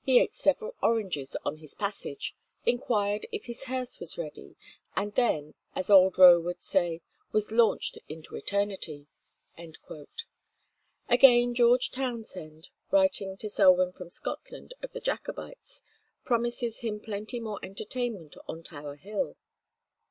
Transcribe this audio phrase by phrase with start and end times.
[0.00, 2.34] He ate several oranges on his passage,
[2.64, 4.56] inquired if his hearse was ready,
[4.96, 9.06] and then, as old Rowe would say, was launched into eternity."
[11.10, 15.82] Again George Townshend, writing to Selwyn from Scotland of the Jacobites,
[16.24, 19.36] promises him plenty more entertainment on Tower Hill.